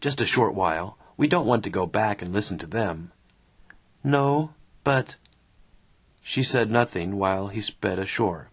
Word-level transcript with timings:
Just 0.00 0.18
a 0.22 0.24
short 0.24 0.54
while! 0.54 0.96
We 1.18 1.28
don't 1.28 1.44
want 1.44 1.62
to 1.64 1.68
go 1.68 1.84
back 1.84 2.22
and 2.22 2.32
listen 2.32 2.56
to 2.56 2.66
them!" 2.66 3.12
"No, 4.02 4.54
but" 4.82 5.16
She 6.22 6.42
said 6.42 6.70
nothing 6.70 7.16
while 7.16 7.48
he 7.48 7.60
sped 7.60 7.98
ashore. 7.98 8.48